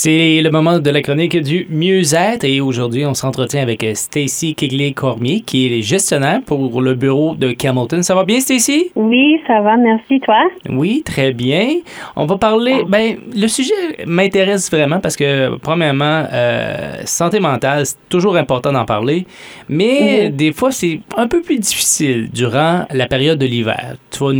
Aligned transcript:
C'est 0.00 0.42
le 0.42 0.50
moment 0.52 0.78
de 0.78 0.90
la 0.90 1.02
chronique 1.02 1.36
du 1.42 1.66
mieux-être 1.70 2.44
et 2.44 2.60
aujourd'hui, 2.60 3.04
on 3.04 3.14
s'entretient 3.14 3.60
avec 3.60 3.84
Stacy 3.94 4.54
Kegley-Cormier 4.54 5.40
qui 5.40 5.66
est 5.66 5.82
gestionnaire 5.82 6.40
pour 6.46 6.80
le 6.80 6.94
bureau 6.94 7.34
de 7.34 7.50
Camelton. 7.50 8.04
Ça 8.04 8.14
va 8.14 8.22
bien, 8.22 8.38
Stacy? 8.38 8.92
Oui, 8.94 9.40
ça 9.48 9.60
va, 9.60 9.76
merci. 9.76 10.20
Toi? 10.20 10.38
Oui, 10.68 11.02
très 11.04 11.32
bien. 11.32 11.78
On 12.14 12.26
va 12.26 12.38
parler. 12.38 12.84
Ben, 12.86 13.16
le 13.34 13.48
sujet 13.48 13.74
m'intéresse 14.06 14.70
vraiment 14.70 15.00
parce 15.00 15.16
que, 15.16 15.56
premièrement, 15.56 16.26
euh, 16.32 16.98
santé 17.04 17.40
mentale, 17.40 17.84
c'est 17.84 17.96
toujours 18.08 18.36
important 18.36 18.72
d'en 18.72 18.84
parler, 18.84 19.26
mais 19.68 20.30
des 20.30 20.52
fois, 20.52 20.70
c'est 20.70 21.00
un 21.16 21.26
peu 21.26 21.42
plus 21.42 21.58
difficile 21.58 22.30
durant 22.32 22.86
la 22.92 23.08
période 23.08 23.40
de 23.40 23.46
l'hiver. 23.46 23.96
Tu 24.12 24.20
vas, 24.20 24.30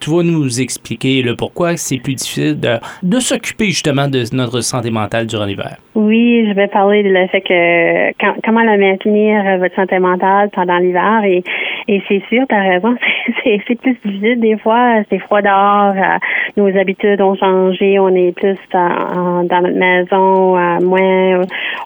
tu 0.00 0.10
vas 0.10 0.22
nous 0.24 0.60
expliquer 0.60 1.22
le 1.22 1.36
pourquoi 1.36 1.76
c'est 1.76 1.98
plus 1.98 2.16
difficile 2.16 2.58
de, 2.58 2.78
de 3.04 3.20
s'occuper 3.20 3.66
justement 3.66 4.08
de 4.08 4.24
notre 4.32 4.60
santé 4.60 4.90
mentale 4.90 5.03
durant 5.26 5.44
l'hiver. 5.44 5.76
Oui, 5.94 6.46
je 6.48 6.54
vais 6.54 6.66
parler 6.68 7.02
du 7.02 7.12
fait 7.28 7.40
que 7.40 8.40
comment 8.44 8.62
la 8.62 8.76
maintenir 8.76 9.58
votre 9.58 9.74
santé 9.74 9.98
mentale 9.98 10.50
pendant 10.50 10.78
l'hiver 10.78 11.22
et, 11.24 11.42
et 11.86 12.02
c'est 12.08 12.22
sûr, 12.28 12.46
tu 12.48 12.54
as 12.54 12.62
raison, 12.62 12.96
c'est 13.44 13.62
plus 13.64 13.76
difficile 13.76 14.40
des 14.40 14.56
fois, 14.58 15.02
c'est 15.10 15.18
froid 15.18 15.42
dehors, 15.42 15.94
euh, 15.94 16.18
nos 16.56 16.78
habitudes 16.78 17.20
ont 17.20 17.36
changé, 17.36 17.98
on 17.98 18.08
est 18.14 18.32
plus 18.32 18.56
dans 18.72 19.44
notre 19.48 19.76
maison, 19.76 20.56
euh, 20.56 20.80
moins 20.80 21.42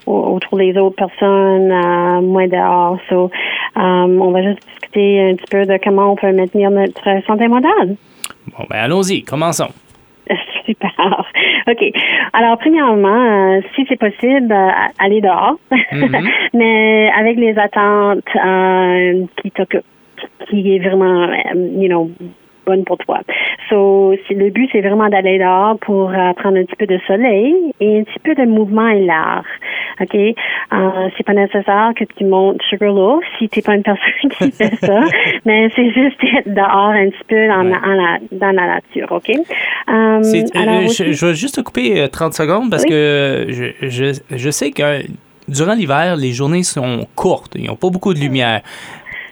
autour 0.06 0.58
des 0.58 0.76
autres 0.78 0.96
personnes, 0.96 1.72
euh, 1.72 2.20
moins 2.20 2.46
dehors. 2.46 2.98
So, 3.08 3.30
on 3.76 4.30
va 4.30 4.42
juste 4.42 4.60
discuter 4.68 5.30
un 5.30 5.34
petit 5.34 5.50
peu 5.50 5.66
de 5.66 5.78
comment 5.82 6.12
on 6.12 6.16
peut 6.16 6.32
maintenir 6.32 6.70
notre 6.70 7.24
santé 7.26 7.48
mentale. 7.48 7.96
Bon, 8.56 8.64
ben 8.70 8.78
allons-y, 8.78 9.22
commençons. 9.22 9.68
Super. 10.66 10.90
OK. 11.66 11.92
Alors, 12.32 12.58
premièrement, 12.58 13.08
euh, 13.08 13.60
si 13.74 13.86
c'est 13.88 13.98
possible, 13.98 14.52
euh, 14.52 14.70
aller 14.98 15.20
dehors, 15.20 15.56
mm-hmm. 15.70 16.28
mais 16.54 17.10
avec 17.16 17.36
les 17.36 17.58
attentes 17.58 18.24
euh, 18.36 19.24
qui 19.42 19.52
qui 20.48 20.74
est 20.74 20.78
vraiment, 20.78 21.28
you 21.54 21.88
know, 21.88 22.10
bonne 22.68 22.84
pour 22.84 22.98
toi. 22.98 23.20
So, 23.68 24.14
le 24.30 24.50
but, 24.50 24.68
c'est 24.72 24.80
vraiment 24.80 25.08
d'aller 25.08 25.38
dehors 25.38 25.78
pour 25.80 26.10
euh, 26.10 26.32
prendre 26.34 26.58
un 26.58 26.64
petit 26.64 26.76
peu 26.76 26.86
de 26.86 26.98
soleil 27.06 27.54
et 27.80 28.00
un 28.00 28.04
petit 28.04 28.18
peu 28.22 28.34
de 28.34 28.44
mouvement 28.44 28.88
et 28.88 29.04
l'art. 29.04 29.44
OK? 30.00 30.14
Euh, 30.14 31.08
c'est 31.16 31.24
pas 31.24 31.32
nécessaire 31.32 31.92
que 31.96 32.04
tu 32.04 32.24
montes 32.24 32.60
Sugarloaf 32.68 33.24
si 33.38 33.48
t'es 33.48 33.62
pas 33.62 33.74
une 33.74 33.82
personne 33.82 34.30
qui 34.38 34.50
fait 34.52 34.76
ça, 34.76 35.00
mais 35.44 35.68
c'est 35.74 35.90
juste 35.92 36.22
être 36.22 36.52
dehors 36.52 36.94
un 36.94 37.08
petit 37.08 37.24
peu 37.28 37.48
dans, 37.48 37.62
la, 37.62 38.18
dans 38.32 38.52
la 38.52 38.66
nature. 38.66 39.10
OK? 39.10 39.30
Euh, 39.30 40.22
je, 40.22 41.26
vais 41.26 41.34
juste 41.34 41.56
te 41.56 41.60
couper 41.60 42.06
30 42.10 42.34
secondes 42.34 42.70
parce 42.70 42.84
que 42.84 43.46
je, 43.48 43.88
je, 43.88 44.20
je 44.30 44.50
sais 44.50 44.70
que 44.70 45.02
durant 45.48 45.74
l'hiver, 45.74 46.16
les 46.16 46.32
journées 46.32 46.62
sont 46.62 47.06
courtes. 47.14 47.52
Ils 47.56 47.66
n'ont 47.66 47.76
pas 47.76 47.90
beaucoup 47.90 48.14
de 48.14 48.20
lumière. 48.20 48.60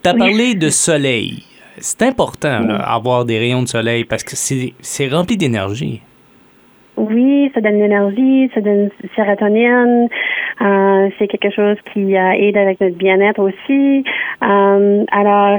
Tu 0.03 0.09
as 0.09 0.15
parlé 0.15 0.55
de 0.55 0.69
soleil 0.71 1.43
c'est 1.79 2.03
important 2.03 2.61
d'avoir 2.61 3.25
des 3.25 3.39
rayons 3.39 3.63
de 3.63 3.69
soleil 3.69 4.05
parce 4.05 4.25
que 4.25 4.37
c'est 4.37 5.09
rempli 5.09 5.37
d'énergie. 5.37 6.03
Oui, 6.97 7.51
ça 7.55 7.61
donne 7.61 7.79
l'énergie, 7.79 8.51
ça 8.55 8.61
donne 8.63 8.89
sérotonine. 9.15 10.09
Euh, 10.63 11.11
c'est 11.19 11.29
quelque 11.29 11.55
chose 11.55 11.77
qui 11.93 12.17
euh, 12.17 12.31
aide 12.33 12.57
avec 12.57 12.81
notre 12.81 12.97
bien-être 12.97 13.39
aussi. 13.39 14.05
Euh, 14.43 15.05
alors, 15.13 15.59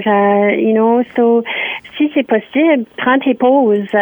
you 0.58 0.73
know, 0.73 1.04
so, 1.16 1.44
si 1.95 2.10
c'est 2.16 2.26
possible, 2.26 2.86
prends 2.98 3.20
tes 3.20 3.36
pauses 3.36 3.95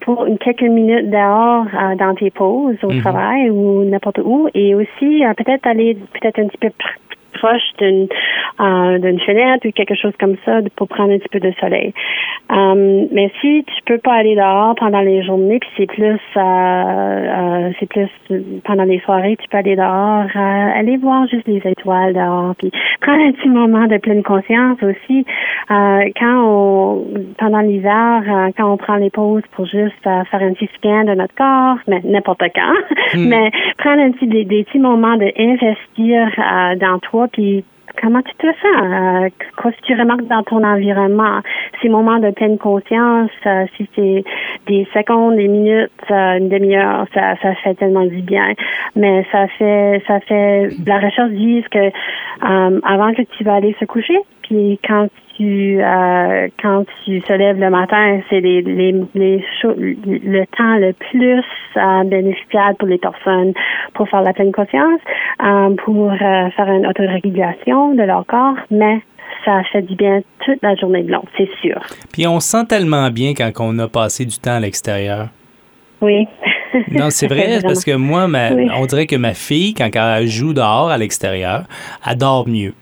pour 0.00 0.24
une 0.24 0.38
quelques 0.38 0.62
minutes 0.62 1.10
dehors 1.10 1.66
dans 1.98 2.14
tes 2.14 2.30
pauses 2.30 2.76
au 2.82 2.88
mm-hmm. 2.88 3.00
travail 3.00 3.50
ou 3.50 3.84
n'importe 3.84 4.20
où, 4.24 4.48
et 4.54 4.74
aussi 4.74 5.22
peut-être 5.36 5.66
aller 5.66 5.98
peut-être 6.18 6.38
un 6.38 6.46
petit 6.46 6.58
peu 6.58 6.70
proche 7.38 7.62
d'une 7.78 8.08
euh, 8.60 8.98
d'une 8.98 9.20
fenêtre 9.20 9.68
ou 9.68 9.70
quelque 9.70 9.94
chose 9.94 10.12
comme 10.18 10.34
ça 10.44 10.58
pour 10.74 10.88
prendre 10.88 11.12
un 11.12 11.18
petit 11.18 11.28
peu 11.28 11.38
de 11.38 11.52
soleil. 11.60 11.94
Euh, 12.50 13.06
mais 13.12 13.30
si 13.40 13.64
tu 13.64 13.82
peux 13.86 13.98
pas 13.98 14.14
aller 14.14 14.34
dehors 14.34 14.74
pendant 14.74 15.00
les 15.00 15.22
journées, 15.22 15.60
puis 15.60 15.70
c'est 15.76 15.86
plus 15.86 16.18
euh, 16.36 17.70
c'est 17.78 17.88
plus 17.88 18.08
pendant 18.64 18.82
les 18.82 18.98
soirées, 18.98 19.36
tu 19.36 19.48
peux 19.48 19.58
aller 19.58 19.76
dehors, 19.76 20.26
aller 20.34 20.96
voir 20.96 21.28
juste 21.28 21.46
les 21.46 21.62
étoiles 21.64 22.14
dehors, 22.14 22.56
puis 22.58 22.72
prendre 23.00 23.22
un 23.22 23.30
petit 23.30 23.48
moment 23.48 23.86
de 23.86 23.98
pleine 23.98 24.24
conscience 24.24 24.78
aussi. 24.82 25.24
quand 25.68 26.42
on 26.42 27.04
pendant 27.38 27.60
l'hiver, 27.60 28.50
quand 28.56 28.72
on 28.72 28.76
prend 28.76 28.96
les 28.96 29.10
pauses 29.10 29.44
pour 29.52 29.66
juste 29.66 30.02
faire 30.02 30.42
un 30.42 30.52
petit 30.54 30.68
scan 30.78 31.04
de 31.04 31.14
notre 31.14 31.34
corps, 31.36 31.78
mais 31.86 32.00
n'importe 32.02 32.42
quand, 32.56 33.14
hmm. 33.14 33.28
mais 33.28 33.52
prendre 33.76 34.02
un 34.02 34.10
petit 34.10 34.26
des, 34.26 34.44
des 34.44 34.64
petits 34.64 34.80
moments 34.80 35.16
de 35.16 35.30
investir 35.38 36.32
dans 36.80 36.98
toi 36.98 37.27
puis 37.32 37.64
comment 38.00 38.22
tu 38.22 38.34
te 38.34 38.46
sens? 38.46 38.82
Euh, 38.82 39.28
Qu'est-ce 39.62 39.76
que 39.76 39.86
tu 39.86 39.94
remarques 39.94 40.26
dans 40.26 40.42
ton 40.42 40.62
environnement? 40.64 41.40
Ces 41.82 41.88
moments 41.88 42.18
de 42.18 42.30
pleine 42.30 42.58
conscience, 42.58 43.30
euh, 43.46 43.66
si 43.76 43.88
c'est 43.94 44.24
des 44.66 44.86
secondes, 44.94 45.36
des 45.36 45.48
minutes, 45.48 45.90
euh, 46.10 46.38
une 46.38 46.48
demi-heure, 46.48 47.06
ça, 47.14 47.36
ça 47.42 47.54
fait 47.56 47.74
tellement 47.74 48.04
du 48.04 48.22
bien. 48.22 48.52
Mais 48.96 49.26
ça 49.32 49.48
fait, 49.58 50.02
ça 50.06 50.20
fait, 50.20 50.68
la 50.86 50.98
recherche 50.98 51.30
dit 51.30 51.64
que 51.70 51.90
avant 52.40 53.12
que 53.14 53.22
tu 53.36 53.44
vas 53.44 53.54
aller 53.54 53.74
se 53.80 53.84
coucher, 53.84 54.18
puis 54.48 54.78
quand 54.86 55.08
tu 55.36 55.80
euh, 55.80 56.48
quand 56.60 56.84
tu 57.04 57.20
te 57.20 57.32
lèves 57.32 57.60
le 57.60 57.70
matin, 57.70 58.20
c'est 58.28 58.40
les, 58.40 58.62
les, 58.62 58.92
les 59.14 59.44
le 59.64 60.44
temps 60.46 60.76
le 60.76 60.92
plus 60.92 61.44
euh, 61.76 62.04
bénéficiable 62.04 62.76
pour 62.78 62.88
les 62.88 62.98
personnes 62.98 63.52
pour 63.94 64.08
faire 64.08 64.22
la 64.22 64.32
pleine 64.32 64.52
conscience, 64.52 65.00
euh, 65.42 65.74
pour 65.84 66.10
euh, 66.10 66.16
faire 66.16 66.68
une 66.68 66.86
autorégulation 66.86 67.94
de 67.94 68.02
leur 68.02 68.26
corps, 68.26 68.56
mais 68.70 69.00
ça 69.44 69.62
fait 69.70 69.82
du 69.82 69.94
bien 69.94 70.20
toute 70.44 70.62
la 70.62 70.74
journée 70.74 71.02
de 71.02 71.12
long, 71.12 71.24
c'est 71.36 71.48
sûr. 71.60 71.80
Puis 72.12 72.26
on 72.26 72.40
sent 72.40 72.66
tellement 72.68 73.10
bien 73.10 73.34
quand 73.34 73.50
on 73.60 73.78
a 73.78 73.88
passé 73.88 74.24
du 74.24 74.38
temps 74.38 74.56
à 74.56 74.60
l'extérieur. 74.60 75.28
Oui. 76.00 76.26
non, 76.92 77.10
c'est 77.10 77.26
vrai, 77.32 77.58
parce 77.62 77.84
que 77.84 77.94
moi, 77.94 78.26
on 78.76 78.86
dirait 78.86 79.06
que 79.06 79.16
ma 79.16 79.34
fille, 79.34 79.74
quand 79.74 79.90
elle 79.94 80.26
joue 80.26 80.52
dehors 80.52 80.90
à 80.90 80.98
l'extérieur, 80.98 81.64
elle 82.08 82.16
dort 82.16 82.48
mieux. 82.48 82.72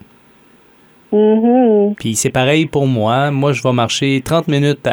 Mm-hmm. 1.13 1.95
Puis 1.97 2.15
c'est 2.17 2.31
pareil 2.31 2.67
pour 2.67 2.87
moi. 2.87 3.31
Moi, 3.31 3.53
je 3.53 3.63
vais 3.63 3.73
marcher 3.73 4.21
30 4.25 4.49
minutes 4.49 4.87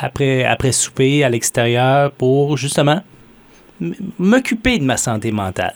après, 0.00 0.44
après 0.44 0.72
souper 0.72 1.24
à 1.24 1.28
l'extérieur 1.28 2.12
pour 2.12 2.56
justement 2.56 3.00
m'occuper 4.18 4.78
de 4.78 4.84
ma 4.84 4.96
santé 4.96 5.32
mentale. 5.32 5.74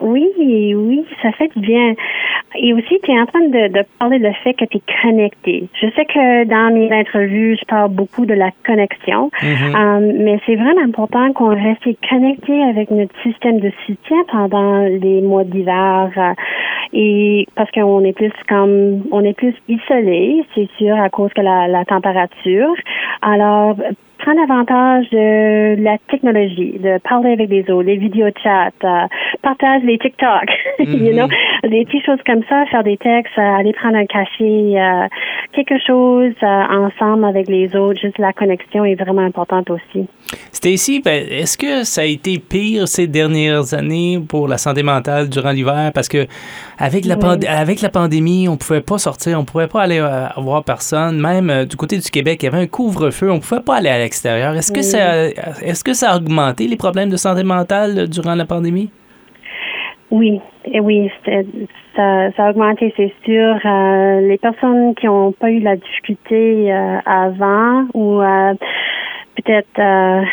Oui, 0.00 0.26
oui, 0.36 1.04
ça 1.22 1.30
fait 1.32 1.48
du 1.54 1.60
bien. 1.60 1.94
Et 2.56 2.74
aussi, 2.74 2.98
tu 3.02 3.10
es 3.12 3.20
en 3.20 3.26
train 3.26 3.40
de, 3.40 3.68
de 3.68 3.84
parler 3.98 4.18
le 4.18 4.32
fait 4.42 4.54
que 4.54 4.64
tu 4.64 4.78
es 4.78 4.82
connecté. 5.02 5.68
Je 5.80 5.86
sais 5.90 6.04
que 6.04 6.44
dans 6.44 6.74
mes 6.74 6.90
interviews, 6.90 7.56
je 7.58 7.64
parle 7.66 7.90
beaucoup 7.90 8.26
de 8.26 8.34
la 8.34 8.50
connexion, 8.66 9.30
mm-hmm. 9.40 9.76
euh, 9.76 10.12
mais 10.18 10.40
c'est 10.46 10.56
vraiment 10.56 10.82
important 10.82 11.32
qu'on 11.32 11.54
reste 11.54 11.86
connecté 12.08 12.62
avec 12.62 12.90
notre 12.90 13.14
système 13.22 13.60
de 13.60 13.70
soutien 13.86 14.16
pendant 14.30 14.80
les 14.82 15.20
mois 15.20 15.44
d'hiver. 15.44 16.10
Euh, 16.16 16.32
et 16.92 17.46
parce 17.54 17.70
qu'on 17.70 18.02
est 18.04 18.12
plus 18.12 18.32
comme 18.48 19.04
on 19.12 19.22
est 19.24 19.34
plus 19.34 19.54
isolé, 19.68 20.44
c'est 20.54 20.68
sûr 20.76 21.00
à 21.00 21.08
cause 21.08 21.32
que 21.32 21.40
la, 21.40 21.68
la 21.68 21.84
température. 21.84 22.74
Alors 23.22 23.76
prendre 24.20 24.40
avantage 24.42 25.08
de 25.10 25.82
la 25.82 25.96
technologie, 26.10 26.78
de 26.78 26.98
parler 26.98 27.32
avec 27.32 27.48
les 27.48 27.62
autres, 27.70 27.82
les 27.82 27.96
vidéos 27.96 28.28
chat, 28.42 28.72
euh, 28.84 29.06
partage 29.42 29.82
les 29.84 29.98
TikTok, 29.98 30.44
you 30.78 31.12
know, 31.12 31.26
mm-hmm. 31.26 31.70
des 31.70 31.84
petites 31.86 32.04
choses 32.04 32.18
comme 32.26 32.42
ça, 32.48 32.64
faire 32.70 32.84
des 32.84 32.96
textes, 32.96 33.36
euh, 33.38 33.58
aller 33.58 33.72
prendre 33.72 33.96
un 33.96 34.06
café, 34.06 34.78
euh, 34.78 35.08
quelque 35.52 35.78
chose 35.86 36.34
ensemble 36.42 37.24
avec 37.24 37.48
les 37.48 37.74
autres, 37.74 38.00
juste 38.00 38.18
la 38.18 38.32
connexion 38.32 38.84
est 38.84 38.94
vraiment 38.94 39.22
importante 39.22 39.70
aussi. 39.70 40.06
Stacy, 40.52 41.00
ben, 41.00 41.24
est-ce 41.28 41.56
que 41.56 41.84
ça 41.84 42.02
a 42.02 42.04
été 42.04 42.38
pire 42.38 42.86
ces 42.86 43.06
dernières 43.06 43.74
années 43.74 44.20
pour 44.28 44.46
la 44.46 44.58
santé 44.58 44.82
mentale 44.82 45.28
durant 45.28 45.50
l'hiver? 45.50 45.90
Parce 45.94 46.08
que 46.08 46.26
avec 46.78 47.04
la, 47.04 47.16
avec 47.48 47.80
la 47.80 47.88
pandémie, 47.88 48.48
on 48.48 48.56
pouvait 48.56 48.80
pas 48.80 48.98
sortir, 48.98 49.38
on 49.40 49.44
pouvait 49.44 49.66
pas 49.66 49.82
aller 49.82 50.00
voir 50.36 50.64
personne. 50.64 51.20
Même 51.20 51.64
du 51.64 51.76
côté 51.76 51.98
du 51.98 52.10
Québec, 52.10 52.42
il 52.42 52.46
y 52.46 52.48
avait 52.48 52.62
un 52.62 52.66
couvre-feu, 52.66 53.30
on 53.30 53.40
pouvait 53.40 53.62
pas 53.62 53.76
aller 53.76 53.88
à 53.88 53.98
est-ce 54.10 54.72
que, 54.72 54.82
ça, 54.82 55.26
est-ce 55.62 55.84
que 55.84 55.94
ça 55.94 56.10
a 56.10 56.16
augmenté 56.16 56.66
les 56.66 56.76
problèmes 56.76 57.10
de 57.10 57.16
santé 57.16 57.42
mentale 57.42 58.08
durant 58.08 58.34
la 58.34 58.44
pandémie? 58.44 58.90
Oui, 60.10 60.40
et 60.64 60.80
oui, 60.80 61.10
ça, 61.94 62.32
ça, 62.32 62.46
a 62.46 62.50
augmenté, 62.50 62.92
c'est 62.96 63.12
sûr. 63.24 63.58
Euh, 63.64 64.20
les 64.28 64.38
personnes 64.38 64.94
qui 64.96 65.06
n'ont 65.06 65.32
pas 65.32 65.50
eu 65.50 65.60
la 65.60 65.76
difficulté 65.76 66.72
euh, 66.72 66.98
avant 67.06 67.86
ou 67.94 68.20
euh, 68.20 68.54
peut-être 69.36 70.26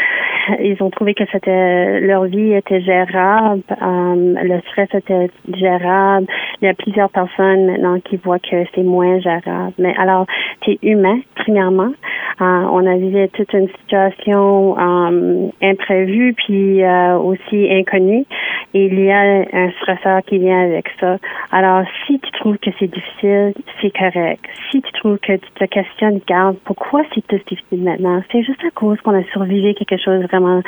ils 0.62 0.82
ont 0.82 0.90
trouvé 0.90 1.14
que 1.14 1.24
c'était 1.32 2.00
leur 2.00 2.26
vie 2.26 2.54
était 2.54 2.82
gérable, 2.82 3.62
le 3.82 4.60
stress 4.62 4.90
était 4.94 5.30
gérable, 5.54 6.28
il 6.62 6.66
y 6.66 6.68
a 6.70 6.74
plusieurs 6.74 7.10
personnes 7.10 7.66
maintenant 7.66 8.00
qui 8.00 8.18
voient 8.18 8.40
que 8.40 8.64
c'est 8.74 8.84
moins 8.84 9.20
gérable. 9.20 9.74
Mais 9.78 9.94
alors, 9.98 10.26
tu 10.62 10.72
es 10.72 10.80
humain, 10.82 11.20
premièrement. 11.36 11.92
Euh, 12.40 12.44
on 12.46 12.86
a 12.86 12.96
vécu 12.98 13.30
toute 13.34 13.54
une 13.54 13.68
situation 13.80 14.78
euh, 14.78 15.50
imprévue 15.62 16.34
puis 16.34 16.84
euh, 16.84 17.18
aussi 17.18 17.68
inconnue. 17.72 18.26
Et 18.74 18.86
il 18.86 19.00
y 19.00 19.12
a 19.12 19.46
un 19.52 19.72
stresseur 19.82 20.22
qui 20.24 20.38
vient 20.38 20.66
avec 20.66 20.88
ça. 21.00 21.18
Alors, 21.52 21.84
si 22.06 22.20
tu 22.20 22.32
trouves 22.34 22.58
que 22.58 22.70
c'est 22.78 22.88
difficile, 22.88 23.54
c'est 23.82 23.92
correct. 23.92 24.46
Si 24.70 24.82
tu 24.82 24.92
trouves 24.94 25.18
que 25.18 25.34
tu 25.34 25.50
te 25.56 25.66
questionnes, 25.66 26.20
garde, 26.28 26.58
pourquoi 26.64 27.02
c'est 27.14 27.26
tout 27.26 27.40
difficile 27.48 27.84
maintenant? 27.84 28.22
C'est 28.32 28.44
juste 28.44 28.64
à 28.66 28.72
cause 28.72 29.00
qu'on 29.02 29.18
a 29.18 29.24
survécu 29.32 29.74
quelque 29.74 29.98
chose 29.98 30.24
vraiment 30.24 30.62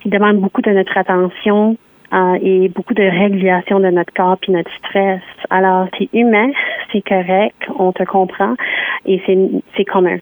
qui 0.00 0.08
demande 0.08 0.38
beaucoup 0.38 0.62
de 0.62 0.70
notre 0.70 0.96
attention 0.96 1.76
euh, 2.12 2.38
et 2.42 2.68
beaucoup 2.68 2.94
de 2.94 3.02
régulation 3.02 3.80
de 3.80 3.88
notre 3.88 4.12
corps 4.14 4.38
puis 4.40 4.52
notre 4.52 4.70
stress. 4.78 5.20
Alors, 5.50 5.88
c'est 5.98 6.08
humain, 6.12 6.50
c'est 6.92 7.02
correct, 7.02 7.56
on 7.78 7.92
te 7.92 8.04
comprend 8.04 8.54
et 9.04 9.20
c'est 9.76 9.84
commun. 9.84 10.18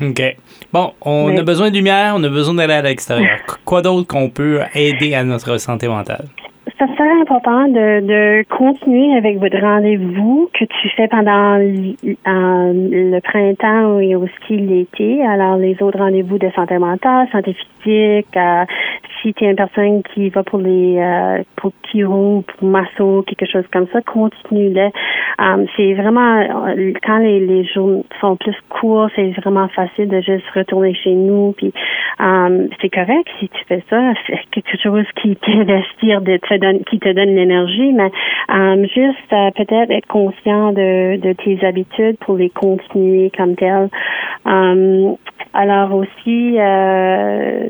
OK. 0.00 0.36
Bon, 0.72 0.92
on 1.02 1.36
a 1.36 1.42
besoin 1.42 1.70
de 1.70 1.76
lumière, 1.76 2.14
on 2.16 2.24
a 2.24 2.28
besoin 2.28 2.54
d'aller 2.54 2.74
à 2.74 2.82
l'extérieur. 2.82 3.38
Quoi 3.64 3.82
d'autre 3.82 4.06
qu'on 4.06 4.30
peut 4.30 4.60
aider 4.74 5.14
à 5.14 5.22
notre 5.22 5.58
santé 5.58 5.86
mentale? 5.86 6.28
Ça 6.78 6.86
serait 6.96 7.20
important 7.20 7.68
de, 7.68 8.00
de 8.00 8.44
continuer 8.48 9.16
avec 9.16 9.38
votre 9.38 9.58
rendez-vous 9.58 10.50
que 10.52 10.64
tu 10.64 10.88
fais 10.96 11.08
pendant 11.08 11.58
le 11.58 13.20
printemps 13.20 14.00
et 14.00 14.16
aussi 14.16 14.56
l'été. 14.56 15.24
Alors, 15.24 15.56
les 15.56 15.80
autres 15.82 15.98
rendez-vous 15.98 16.38
de 16.38 16.50
santé 16.50 16.78
mentale, 16.78 17.28
santé 17.30 17.54
physique, 17.54 18.36
euh, 18.36 18.64
si 19.20 19.34
tu 19.34 19.44
es 19.44 19.50
une 19.50 19.56
personne 19.56 20.02
qui 20.14 20.30
va 20.30 20.42
pour 20.42 20.58
les 20.58 20.98
euh, 20.98 21.42
pour 21.56 21.72
chiro, 21.90 22.44
pour 22.46 22.68
masso, 22.68 23.22
quelque 23.26 23.50
chose 23.50 23.64
comme 23.72 23.86
ça, 23.92 24.00
continue-le. 24.02 24.90
Um, 25.38 25.66
c'est 25.76 25.94
vraiment 25.94 26.42
quand 27.04 27.18
les, 27.18 27.40
les 27.40 27.64
jours 27.64 28.04
sont 28.20 28.36
plus 28.36 28.56
courts, 28.68 29.08
c'est 29.14 29.30
vraiment 29.40 29.68
facile 29.68 30.08
de 30.08 30.20
juste 30.20 30.48
retourner 30.54 30.94
chez 30.94 31.14
nous. 31.14 31.54
Puis 31.56 31.72
um, 32.18 32.68
c'est 32.80 32.90
correct 32.90 33.28
si 33.38 33.48
tu 33.48 33.64
fais 33.66 33.82
ça, 33.88 34.12
c'est 34.26 34.38
quelque 34.50 34.76
chose 34.82 35.06
qui 35.20 35.36
t'investir, 35.36 36.20
de 36.20 36.36
te 36.36 36.58
donne, 36.58 36.84
qui 36.84 36.98
te 36.98 37.12
donne 37.12 37.34
l'énergie, 37.34 37.92
mais 37.92 38.10
um, 38.48 38.84
juste 38.86 39.32
euh, 39.32 39.50
peut-être 39.52 39.90
être 39.90 40.06
conscient 40.06 40.72
de, 40.72 41.16
de 41.16 41.32
tes 41.32 41.64
habitudes 41.64 42.18
pour 42.20 42.36
les 42.36 42.50
continuer 42.50 43.30
comme 43.36 43.56
telles. 43.56 43.88
Um, 44.44 45.16
alors 45.54 45.94
aussi 45.94 46.56
euh, 46.58 47.68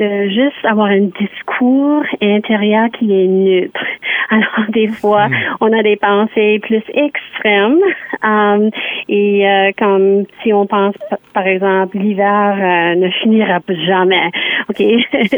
de 0.00 0.28
juste 0.28 0.64
avoir 0.64 0.86
un 0.86 1.10
discours 1.20 2.02
intérieur 2.22 2.88
qui 2.98 3.12
est 3.12 3.26
neutre. 3.26 3.84
Alors, 4.30 4.70
des 4.70 4.88
fois, 4.88 5.28
hmm. 5.28 5.34
on 5.60 5.72
a 5.72 5.82
des 5.82 5.96
pensées 5.96 6.60
plus 6.62 6.82
extrêmes. 6.94 7.78
Um, 8.22 8.70
et 9.08 9.48
euh, 9.48 9.70
comme 9.78 10.24
si 10.42 10.52
on 10.52 10.66
pense, 10.66 10.94
par 11.34 11.46
exemple, 11.46 11.98
l'hiver 11.98 12.56
euh, 12.56 12.94
ne 12.94 13.10
finira 13.22 13.60
jamais. 13.86 14.30
OK? 14.68 14.82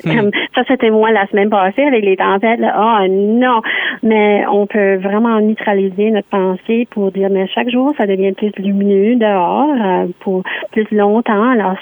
Hmm. 0.04 0.30
ça, 0.54 0.62
c'était 0.66 0.90
moi 0.90 1.10
la 1.10 1.26
semaine 1.28 1.48
passée 1.48 1.82
avec 1.82 2.04
les 2.04 2.16
tempêtes. 2.16 2.60
Oh 2.60 2.98
non! 3.08 3.60
Mais 4.02 4.44
on 4.50 4.66
peut 4.66 4.96
vraiment 4.96 5.40
neutraliser 5.40 6.10
notre 6.10 6.28
pensée 6.28 6.88
pour 6.90 7.12
dire, 7.12 7.28
mais 7.30 7.46
chaque 7.48 7.70
jour, 7.70 7.94
ça 7.96 8.06
devient 8.06 8.32
plus 8.32 8.52
lumineux 8.58 9.16
dehors 9.16 9.74
euh, 9.80 10.06
pour 10.20 10.42
plus 10.72 10.86
longtemps. 10.90 11.50
Alors, 11.50 11.76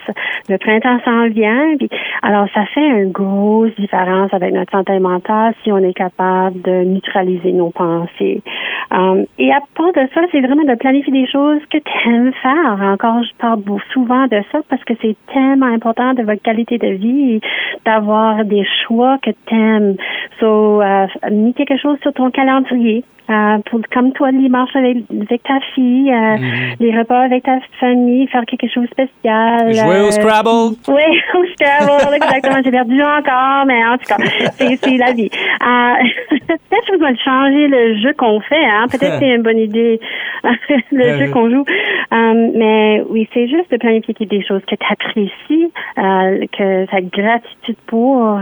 le 0.49 0.59
printemps 0.59 1.00
s'en 1.05 1.29
vient. 1.29 1.77
Puis, 1.79 1.88
alors, 2.23 2.47
ça 2.55 2.65
fait 2.75 2.87
une 2.87 3.11
grosse 3.11 3.75
différence 3.76 4.32
avec 4.32 4.52
notre 4.52 4.70
santé 4.72 4.99
mentale 4.99 5.55
si 5.62 5.72
on 5.72 5.78
est 5.78 5.94
capable 5.94 6.61
de 6.62 6.84
neutraliser 6.84 7.52
nos 7.52 7.70
pensées. 7.70 8.43
Um, 8.92 9.26
et 9.38 9.52
à 9.52 9.60
part 9.75 9.92
de 9.92 10.08
ça, 10.12 10.20
c'est 10.32 10.40
vraiment 10.40 10.64
de 10.64 10.75
planifier 10.75 11.12
des 11.12 11.26
choses 11.26 11.60
que 11.70 11.78
tu 11.78 12.08
aimes 12.08 12.32
faire. 12.42 12.78
Encore, 12.82 13.22
je 13.22 13.34
parle 13.38 13.62
souvent 13.92 14.26
de 14.26 14.42
ça 14.50 14.58
parce 14.69 14.82
que 14.84 14.94
c'est 15.00 15.16
tellement 15.32 15.66
important 15.66 16.14
de 16.14 16.22
votre 16.22 16.42
qualité 16.42 16.78
de 16.78 16.88
vie 16.88 17.40
d'avoir 17.84 18.44
des 18.44 18.66
choix 18.87 19.19
que 19.19 19.31
tu 19.46 19.54
aimes. 19.54 19.96
So, 20.40 20.82
uh, 20.82 21.06
mis 21.31 21.54
quelque 21.54 21.76
chose 21.76 21.98
sur 22.02 22.12
ton 22.12 22.31
calendrier. 22.31 23.04
Euh, 23.31 23.58
pour, 23.70 23.81
comme 23.92 24.12
toi, 24.12 24.32
les 24.32 24.48
marches 24.48 24.75
avec, 24.75 24.96
avec 25.08 25.43
ta 25.44 25.60
fille, 25.75 26.10
euh, 26.10 26.36
mhm. 26.36 26.75
les 26.81 26.98
repas 26.98 27.20
avec 27.20 27.44
ta 27.44 27.60
famille, 27.78 28.26
faire 28.26 28.44
quelque 28.44 28.66
chose 28.66 28.88
de 28.88 28.88
spécial. 28.88 29.72
Jouer 29.72 30.00
au 30.00 30.10
Scrabble. 30.10 30.75
Oui, 30.88 31.02
au 31.34 31.44
Scrabble, 31.54 32.14
exactement. 32.16 32.56
J'ai 32.64 32.72
perdu 32.72 33.00
encore, 33.00 33.66
mais 33.66 33.86
en 33.86 33.98
tout 33.98 34.06
cas, 34.08 34.16
c'est 34.58 34.96
la 34.96 35.12
vie. 35.12 35.31
Peut-être 35.31 36.86
que 36.86 36.94
je 36.94 36.98
dois 36.98 37.14
changer 37.25 37.69
le 37.69 38.02
jeu 38.02 38.12
qu'on 38.14 38.40
fait. 38.40 38.64
Hein? 38.64 38.80
Peut-être 38.91 39.15
que 39.15 39.19
c'est 39.19 39.35
une 39.35 39.43
bonne 39.43 39.59
idée, 39.59 40.00
le 40.93 41.19
jeu 41.19 41.31
qu'on 41.31 41.50
joue. 41.50 41.65
mais 42.11 43.03
oui, 43.09 43.29
c'est 43.35 43.49
juste 43.49 43.71
de 43.71 43.77
planifier 43.77 44.15
des 44.27 44.44
choses 44.44 44.62
que 44.67 44.75
tu 44.75 44.87
apprécies, 44.91 45.73
que 45.97 46.87
tu 46.87 46.97
as 46.97 47.00
gratitude 47.00 47.77
pour 47.87 48.41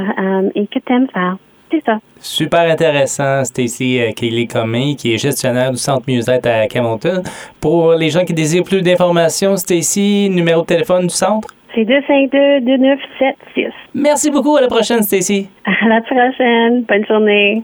et 0.55 0.67
que 0.67 0.79
tu 0.79 0.93
aimes 0.93 1.09
faire. 1.13 1.37
C'est 1.71 1.85
ça. 1.85 1.99
Super 2.19 2.71
intéressant, 2.71 3.45
Stacy 3.45 4.01
euh, 4.01 4.13
Kelly 4.13 4.47
Comey, 4.47 4.95
qui 4.97 5.15
est 5.15 5.19
gestionnaire 5.19 5.71
du 5.71 5.77
Centre 5.77 6.05
Mieux-être 6.09 6.47
à 6.47 6.67
Camonton. 6.67 7.23
Pour 7.61 7.93
les 7.93 8.09
gens 8.09 8.25
qui 8.25 8.33
désirent 8.33 8.65
plus 8.65 8.83
d'informations, 8.83 9.57
Stacy, 9.57 10.31
numéro 10.31 10.63
de 10.63 10.67
téléphone 10.67 11.03
du 11.03 11.15
centre? 11.15 11.49
C'est 11.75 11.85
252-2976. 11.85 13.71
Merci 13.95 14.31
beaucoup. 14.31 14.57
À 14.57 14.63
la 14.63 14.69
prochaine, 14.69 15.03
Stacy. 15.03 15.49
À 15.65 15.87
la 15.87 16.01
prochaine. 16.01 16.85
Bonne 16.89 17.07
journée. 17.07 17.57